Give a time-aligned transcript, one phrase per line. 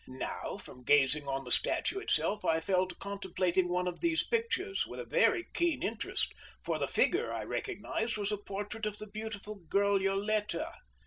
[0.07, 4.87] Now, from gazing on the statue itself I fell to contemplating one of these pictures
[4.87, 9.05] with a very keen interest, for the figure, I recognized, was a portrait of the
[9.05, 10.73] beautiful girl Yoletta.